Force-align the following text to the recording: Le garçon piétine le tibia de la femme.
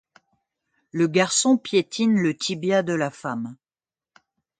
Le 0.91 1.05
garçon 1.07 1.59
piétine 1.59 2.15
le 2.17 2.35
tibia 2.35 2.81
de 2.81 2.93
la 2.95 3.11
femme. 3.11 3.55